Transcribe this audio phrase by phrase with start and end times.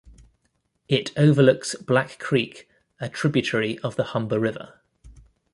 [0.87, 2.67] It overlooks Black Creek,
[2.99, 4.81] a tributary of the Humber River.